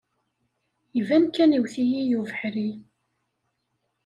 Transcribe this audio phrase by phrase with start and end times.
[0.99, 2.69] Iban kan iwet-iyi ubeḥri.